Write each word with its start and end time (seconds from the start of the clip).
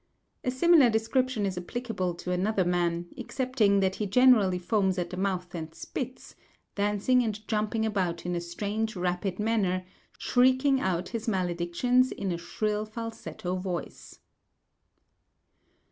A 0.43 0.49
similar 0.49 0.89
description 0.89 1.45
is 1.45 1.59
applicable 1.59 2.15
to 2.15 2.31
another 2.31 2.65
man, 2.65 3.05
excepting 3.15 3.81
that 3.81 3.97
he 3.97 4.07
generally 4.07 4.57
foams 4.57 4.97
at 4.97 5.11
the 5.11 5.15
mouth 5.15 5.53
and 5.53 5.75
spits, 5.75 6.33
dancing 6.73 7.21
and 7.21 7.47
jumping 7.47 7.85
about 7.85 8.25
in 8.25 8.33
a 8.33 8.41
strange 8.41 8.95
rapid 8.95 9.37
manner, 9.37 9.85
shrieking 10.17 10.79
out 10.81 11.09
his 11.09 11.27
maledictions 11.27 12.11
in 12.11 12.31
a 12.31 12.39
shrill 12.39 12.83
falsetto 12.83 13.55
voice. 13.57 14.17